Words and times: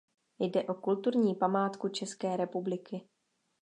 Jde 0.39 0.63
o 0.63 0.73
kulturní 0.73 1.35
památku 1.35 1.89
České 1.89 2.37
republiky. 2.37 3.07